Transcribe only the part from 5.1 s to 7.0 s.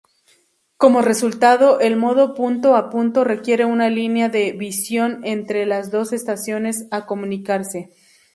entre las dos estaciones